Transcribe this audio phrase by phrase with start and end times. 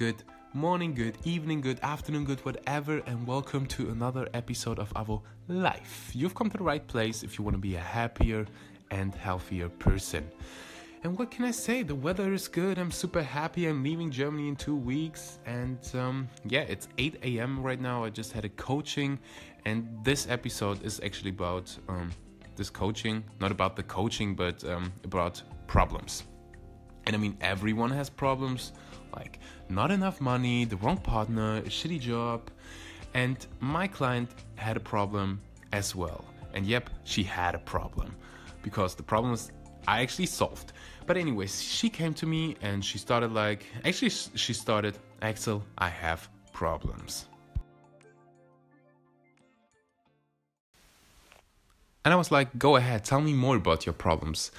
[0.00, 0.22] good
[0.54, 6.10] morning, good evening, good afternoon, good whatever, and welcome to another episode of Avo Life.
[6.14, 8.46] You've come to the right place if you want to be a happier
[8.90, 10.26] and healthier person.
[11.04, 11.82] And what can I say?
[11.82, 12.78] The weather is good.
[12.78, 13.66] I'm super happy.
[13.66, 15.38] I'm leaving Germany in two weeks.
[15.44, 17.62] And um, yeah, it's 8 a.m.
[17.62, 18.02] right now.
[18.02, 19.18] I just had a coaching.
[19.66, 22.10] And this episode is actually about um,
[22.56, 23.22] this coaching.
[23.38, 26.24] Not about the coaching, but um, about problems.
[27.06, 28.72] And I mean, everyone has problems
[29.14, 29.38] like
[29.68, 32.50] not enough money, the wrong partner, a shitty job.
[33.14, 35.40] And my client had a problem
[35.72, 36.24] as well.
[36.54, 38.14] And yep, she had a problem
[38.62, 39.50] because the problems
[39.88, 40.72] I actually solved.
[41.06, 45.88] But anyways, she came to me and she started like actually she started Axel, I
[45.88, 47.26] have problems.
[52.04, 54.50] And I was like, go ahead, tell me more about your problems.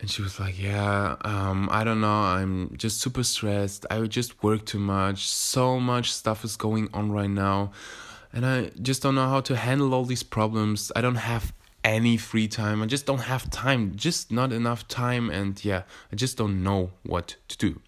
[0.00, 3.84] And she was like, yeah, um, I don't know, I'm just super stressed.
[3.90, 5.28] I just work too much.
[5.28, 7.72] So much stuff is going on right now.
[8.32, 10.92] And I just don't know how to handle all these problems.
[10.94, 12.82] I don't have any free time.
[12.82, 15.30] I just don't have time, just not enough time.
[15.30, 17.80] And yeah, I just don't know what to do.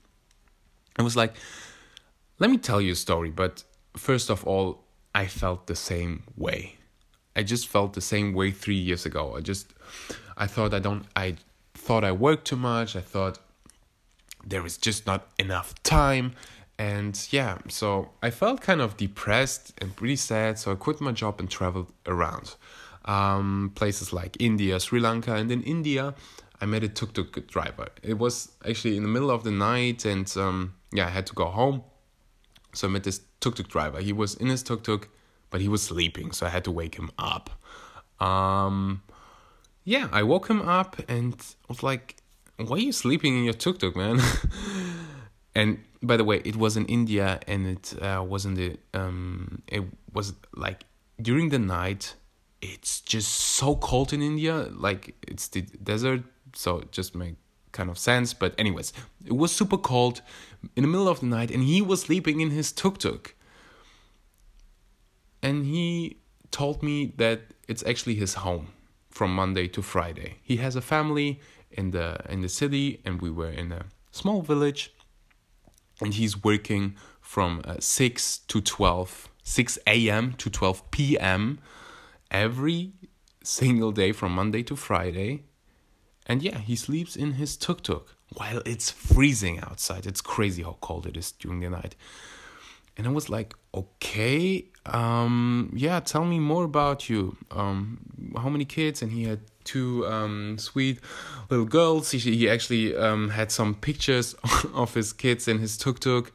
[0.98, 1.34] I was like,
[2.38, 3.30] let me tell you a story.
[3.30, 3.62] But
[3.96, 4.84] first of all,
[5.14, 6.76] I felt the same way.
[7.36, 9.36] I just felt the same way three years ago.
[9.36, 9.72] I just,
[10.36, 11.36] I thought I don't, I
[11.80, 12.94] thought I worked too much.
[12.96, 13.38] I thought
[14.44, 16.34] there is just not enough time.
[16.78, 20.58] And yeah, so I felt kind of depressed and pretty sad.
[20.58, 22.54] So I quit my job and traveled around
[23.04, 25.34] um, places like India, Sri Lanka.
[25.34, 26.14] And in India,
[26.60, 27.88] I met a tuk tuk driver.
[28.02, 31.34] It was actually in the middle of the night, and um, yeah, I had to
[31.34, 31.82] go home.
[32.74, 34.00] So I met this tuk tuk driver.
[34.00, 35.08] He was in his tuk tuk,
[35.50, 37.50] but he was sleeping, so I had to wake him up.
[38.20, 39.02] Um,
[39.84, 41.34] yeah, I woke him up and
[41.68, 42.16] was like,
[42.56, 44.20] "Why are you sleeping in your tuk tuk, man?"
[45.54, 49.84] and by the way, it was in India, and it uh, wasn't the um, it
[50.12, 50.84] was like
[51.20, 52.14] during the night.
[52.62, 56.22] It's just so cold in India, like it's the desert,
[56.54, 57.36] so it just make
[57.72, 58.34] kind of sense.
[58.34, 58.92] But anyways,
[59.24, 60.20] it was super cold
[60.76, 63.34] in the middle of the night, and he was sleeping in his tuk tuk.
[65.42, 66.18] And he
[66.50, 68.68] told me that it's actually his home
[69.10, 70.36] from Monday to Friday.
[70.42, 71.40] He has a family
[71.70, 74.92] in the in the city, and we were in a small village.
[76.02, 80.32] And he's working from uh, six to 12, 6 a.m.
[80.38, 81.58] to 12 p.m.
[82.30, 82.92] every
[83.44, 85.44] single day from Monday to Friday.
[86.26, 90.06] And yeah, he sleeps in his tuk tuk while it's freezing outside.
[90.06, 91.96] It's crazy how cold it is during the night.
[92.96, 97.36] And I was like, okay, um, yeah, tell me more about you.
[97.50, 98.00] Um,
[98.36, 99.02] how many kids?
[99.02, 101.00] And he had two um, sweet
[101.48, 102.10] little girls.
[102.10, 104.34] He, he actually um, had some pictures
[104.74, 106.32] of his kids in his tuk tuk.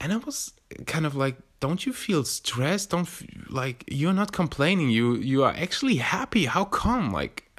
[0.00, 0.52] And I was
[0.86, 2.90] kind of like, don't you feel stressed?
[2.90, 4.90] Don't f- like you're not complaining.
[4.90, 6.44] You you are actually happy.
[6.44, 7.10] How come?
[7.10, 7.50] Like,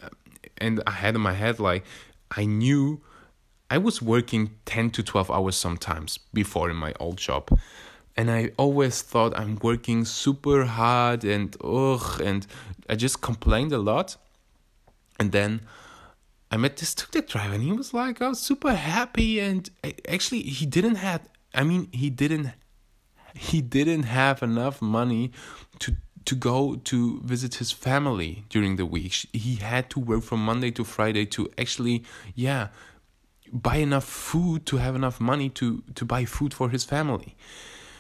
[0.60, 1.84] and I had in my head like,
[2.30, 3.02] I knew
[3.70, 7.50] I was working ten to twelve hours sometimes before in my old job
[8.18, 12.48] and I always thought I'm working super hard and ugh, and
[12.90, 14.16] I just complained a lot.
[15.20, 15.62] And then
[16.52, 19.70] I met this tuk tuk driver, and he was like, "I was super happy." And
[20.08, 21.22] actually, he didn't have.
[21.54, 22.52] I mean, he didn't.
[23.34, 25.32] He didn't have enough money
[25.80, 29.28] to to go to visit his family during the week.
[29.34, 32.70] He had to work from Monday to Friday to actually, yeah,
[33.52, 37.36] buy enough food to have enough money to to buy food for his family.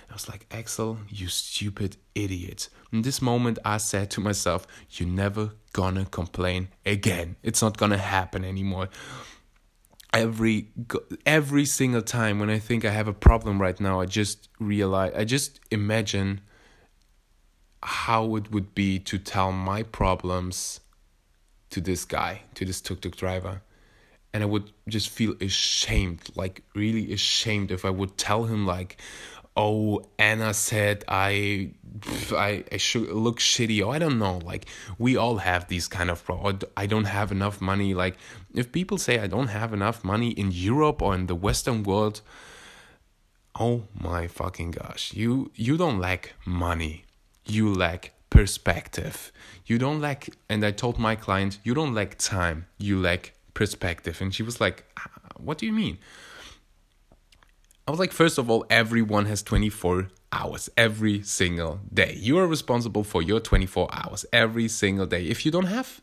[0.09, 2.69] I was like, Axel, you stupid idiot.
[2.93, 7.35] In this moment, I said to myself, You're never gonna complain again.
[7.43, 8.89] It's not gonna happen anymore.
[10.13, 10.69] Every
[11.25, 15.13] every single time when I think I have a problem right now, I just realize,
[15.15, 16.41] I just imagine
[17.83, 20.79] how it would be to tell my problems
[21.71, 23.61] to this guy, to this tuk tuk driver.
[24.35, 28.97] And I would just feel ashamed, like really ashamed if I would tell him, like,
[29.57, 31.71] oh anna said i
[32.33, 33.85] i, I should look shitty.
[33.85, 34.65] Or i don't know like
[34.97, 38.17] we all have these kind of pro- oh, i don't have enough money like
[38.53, 42.19] if people say i don't have enough money in europe or in the western world
[43.57, 47.05] oh my fucking gosh you you don't lack money
[47.45, 49.31] you lack perspective
[49.65, 54.21] you don't lack and i told my client you don't lack time you lack perspective
[54.21, 55.97] and she was like ah, what do you mean
[57.87, 62.15] I was like, first of all, everyone has 24 hours every single day.
[62.19, 65.25] You are responsible for your 24 hours every single day.
[65.27, 66.01] If you don't have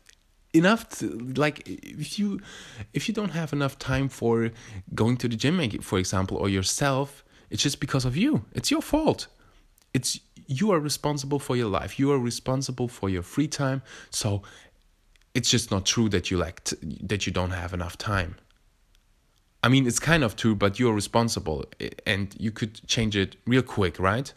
[0.53, 2.39] enough to, like if you
[2.93, 4.51] if you don't have enough time for
[4.93, 8.45] going to the gym for example or yourself It's just because of you.
[8.53, 9.27] It's your fault.
[9.93, 11.99] It's you are responsible for your life.
[11.99, 13.81] You are responsible for your free time.
[14.09, 14.41] So
[15.33, 18.35] it's just not true that you like t- that you don't have enough time.
[19.63, 21.65] I mean, it's kind of true, but you're responsible
[22.05, 24.31] and you could change it real quick, right?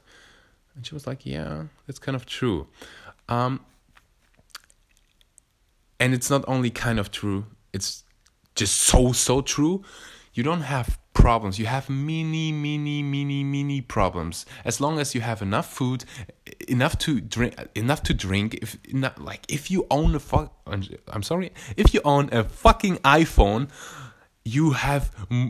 [0.74, 2.68] And she was like, Yeah, that's kind of true.
[3.28, 3.60] Um,
[5.98, 8.04] and it's not only kind of true, it's
[8.54, 9.82] just so, so true.
[10.34, 11.58] You don't have problems.
[11.58, 14.46] You have many, many, many, many problems.
[14.64, 16.04] As long as you have enough food,
[16.68, 18.54] enough to drink, enough to drink.
[18.62, 20.48] If not, like if you own a fuck,
[21.14, 23.70] I'm sorry, if you own a fucking iPhone,
[24.44, 25.04] you have,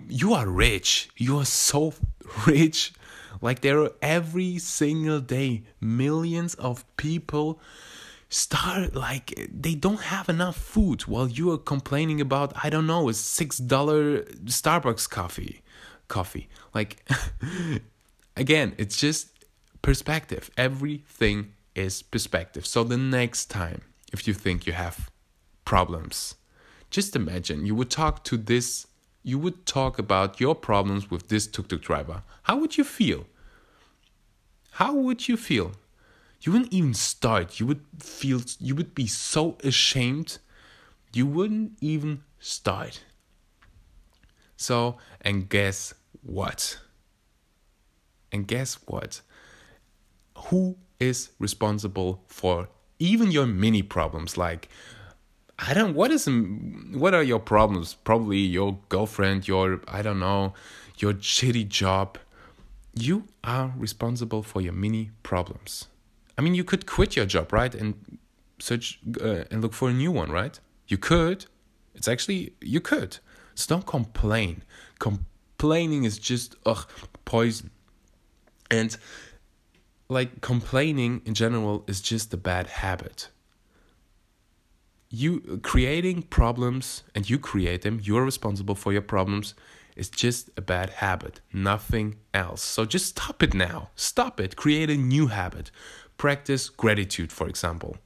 [0.09, 1.11] you are rich.
[1.19, 1.93] You are so
[2.47, 2.95] rich.
[3.43, 7.61] Like there are every single day millions of people
[8.31, 13.09] start like they don't have enough food while you are complaining about I don't know
[13.09, 14.23] a six dollar
[14.57, 15.63] Starbucks coffee
[16.09, 16.49] coffee.
[16.75, 17.05] Like
[18.37, 19.29] again it's just
[19.83, 20.51] perspective.
[20.57, 22.67] Everything is perspective.
[22.67, 23.83] So the next time
[24.13, 25.11] if you think you have
[25.65, 26.37] problems
[26.91, 28.87] just imagine you would talk to this
[29.23, 32.23] you would talk about your problems with this tuk-tuk driver.
[32.45, 33.27] How would you feel?
[34.71, 35.73] How would you feel?
[36.43, 37.59] You wouldn't even start.
[37.59, 40.39] You would feel, you would be so ashamed,
[41.13, 43.01] you wouldn't even start.
[44.57, 46.79] So, and guess what?
[48.33, 49.21] And guess what?
[50.49, 52.69] Who is responsible for
[52.99, 54.37] even your mini problems?
[54.37, 54.69] Like,
[55.59, 55.95] I don't.
[55.95, 56.29] What is?
[56.93, 57.95] What are your problems?
[57.95, 59.49] Probably your girlfriend.
[59.49, 60.55] Your I don't know.
[60.99, 62.19] Your shitty job.
[62.95, 65.89] You are responsible for your mini problems.
[66.39, 68.19] I mean, you could quit your job, right, and
[68.59, 70.59] search uh, and look for a new one, right?
[70.89, 71.47] You could.
[71.95, 73.19] It's actually you could.
[73.57, 74.63] So don't complain.
[74.99, 76.87] Complaining is just ugh
[77.25, 77.71] poison,
[78.71, 78.97] and
[80.09, 83.29] like complaining in general is just a bad habit.
[85.11, 88.01] You creating problems and you create them.
[88.03, 89.55] You're responsible for your problems.
[89.97, 92.63] Is just a bad habit, nothing else.
[92.63, 93.89] So just stop it now.
[93.97, 94.55] Stop it.
[94.55, 95.71] Create a new habit
[96.17, 97.97] practice gratitude for example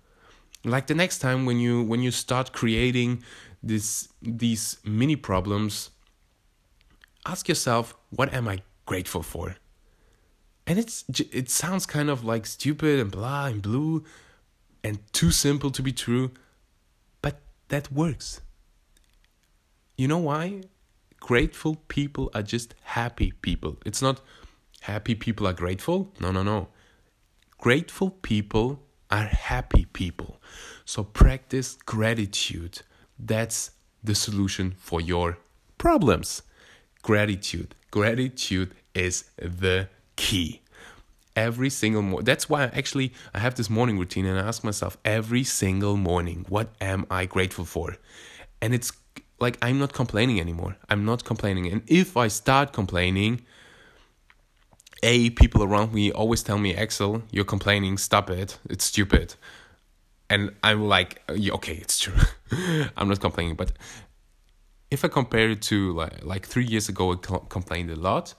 [0.65, 3.23] like the next time when you when you start creating
[3.63, 5.91] this these mini problems
[7.27, 9.55] ask yourself what am i grateful for?
[10.67, 14.05] And it's it sounds kind of like stupid and blah and blue
[14.83, 16.33] and too simple to be true
[17.23, 18.41] but that works.
[19.97, 20.63] You know why?
[21.21, 23.77] Grateful people are just happy people.
[23.87, 24.21] It's not
[24.81, 26.13] happy people are grateful.
[26.19, 26.69] No no no.
[27.59, 28.69] Grateful people
[29.09, 30.41] are happy people.
[30.85, 32.83] So practice gratitude.
[33.23, 33.73] That's
[34.03, 35.39] the solution for your
[35.79, 36.43] problems.
[37.03, 37.75] Gratitude.
[37.91, 40.63] Gratitude is the key.
[41.37, 42.25] Every single morning.
[42.25, 45.97] That's why I actually I have this morning routine and I ask myself every single
[45.97, 47.97] morning, what am I grateful for?
[48.61, 48.93] And it's
[49.39, 50.77] like I'm not complaining anymore.
[50.89, 51.71] I'm not complaining.
[51.71, 53.43] And if I start complaining,
[55.03, 59.35] a people around me always tell me axel you're complaining stop it it's stupid
[60.31, 62.15] and i'm like okay it's true.
[62.97, 63.73] I'm not complaining but
[64.91, 67.17] if i compare it to like like three years ago i
[67.49, 68.35] complained a lot.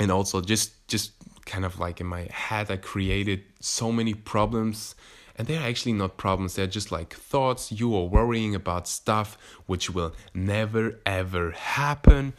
[0.00, 1.12] And also just just
[1.44, 4.94] kind of like in my head i created so many problems.
[5.36, 6.56] And they're actually not problems.
[6.56, 7.70] They're just like thoughts.
[7.70, 12.32] You are worrying about stuff which will never ever happen.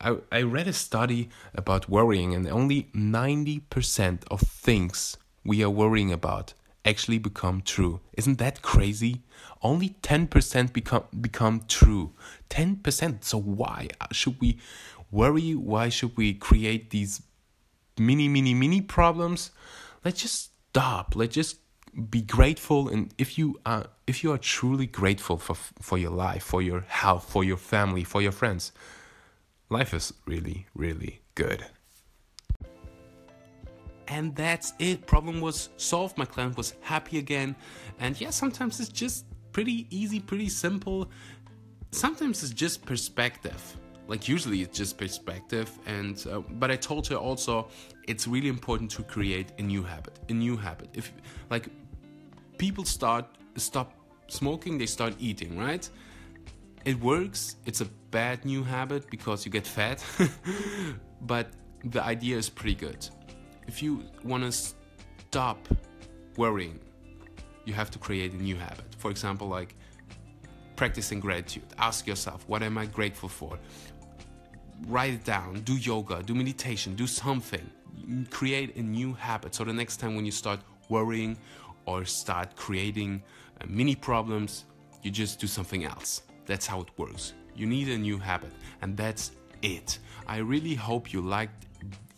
[0.00, 6.12] I, I read a study about worrying, and only 90% of things we are worrying
[6.12, 8.00] about actually become true.
[8.14, 9.22] Isn't that crazy?
[9.62, 12.12] Only 10% become become true.
[12.50, 13.24] 10%.
[13.24, 14.58] So why uh, should we
[15.10, 15.54] worry?
[15.54, 17.22] Why should we create these
[17.98, 19.50] mini mini mini problems?
[20.04, 21.16] Let's just stop.
[21.16, 21.58] Let's just
[22.10, 26.42] be grateful and if you are if you are truly grateful for for your life,
[26.42, 28.72] for your health, for your family, for your friends,
[29.70, 31.66] life is really, really good.
[34.08, 35.06] And that's it.
[35.06, 36.18] Problem was solved.
[36.18, 37.56] My client was happy again.
[37.98, 41.10] And yeah, sometimes it's just pretty easy, pretty simple.
[41.90, 43.76] Sometimes it's just perspective.
[44.06, 45.70] Like usually it's just perspective.
[45.86, 47.68] And uh, but I told her also
[48.06, 50.18] it's really important to create a new habit.
[50.28, 50.90] A new habit.
[50.94, 51.12] If
[51.50, 51.68] like
[52.58, 53.94] people start stop
[54.28, 55.88] smoking, they start eating, right?
[56.84, 57.56] it works.
[57.66, 60.04] It's a bad new habit because you get fat,
[61.22, 61.48] but
[61.84, 63.08] the idea is pretty good.
[63.66, 65.68] If you want to stop
[66.36, 66.78] worrying,
[67.64, 68.84] you have to create a new habit.
[68.98, 69.74] For example, like
[70.76, 71.64] practicing gratitude.
[71.78, 73.58] Ask yourself, what am I grateful for?
[74.86, 77.68] write it down, do yoga, do meditation, do something.
[78.30, 79.54] Create a new habit.
[79.54, 81.36] So the next time when you start worrying
[81.86, 83.22] or start creating
[83.60, 84.64] uh, mini problems,
[85.02, 86.22] you just do something else.
[86.46, 87.34] That's how it works.
[87.54, 88.52] You need a new habit,
[88.82, 89.98] and that's it.
[90.26, 91.66] I really hope you liked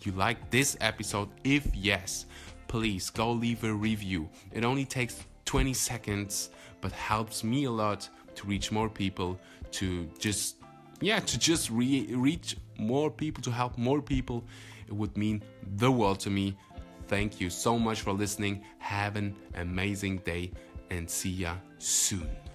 [0.06, 1.28] you liked this episode.
[1.44, 2.26] If yes,
[2.68, 4.28] please go leave a review.
[4.52, 9.38] It only takes 20 seconds, but helps me a lot to reach more people,
[9.72, 10.56] to just
[11.00, 14.44] yeah, to just re- reach more people, to help more people.
[14.86, 15.42] It would mean
[15.76, 16.56] the world to me.
[17.08, 18.64] Thank you so much for listening.
[18.78, 20.52] Have an amazing day
[20.90, 22.45] and see ya soon.